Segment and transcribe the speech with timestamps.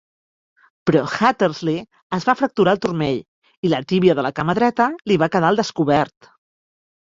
[0.89, 1.77] Però Hattersley
[2.17, 3.21] es va fracturar el turmell
[3.69, 6.35] i la tíbia de la cama dreta li va quedar al descobert.